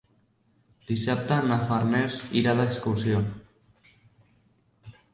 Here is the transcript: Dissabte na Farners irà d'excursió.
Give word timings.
Dissabte 0.91 1.37
na 1.51 1.59
Farners 1.69 2.19
irà 2.43 2.57
d'excursió. 2.63 3.23